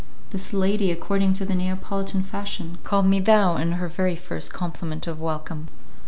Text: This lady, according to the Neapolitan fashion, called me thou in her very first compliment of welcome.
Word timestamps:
This 0.31 0.51
lady, 0.51 0.89
according 0.89 1.33
to 1.33 1.45
the 1.45 1.53
Neapolitan 1.53 2.23
fashion, 2.23 2.79
called 2.83 3.05
me 3.05 3.19
thou 3.19 3.55
in 3.57 3.73
her 3.73 3.87
very 3.87 4.15
first 4.15 4.51
compliment 4.51 5.05
of 5.05 5.21
welcome. 5.21 5.67